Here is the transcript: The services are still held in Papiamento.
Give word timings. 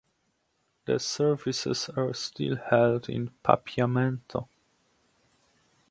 The 0.85 0.97
services 0.97 1.87
are 1.95 2.11
still 2.15 2.55
held 2.55 3.07
in 3.07 3.29
Papiamento. 3.45 4.47